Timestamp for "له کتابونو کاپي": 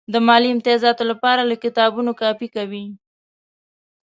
1.49-2.47